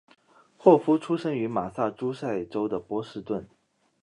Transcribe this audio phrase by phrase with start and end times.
[0.57, 3.47] 霍夫出生于马萨诸塞州的波士顿。